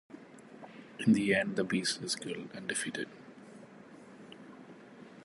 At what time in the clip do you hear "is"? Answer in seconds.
2.01-2.15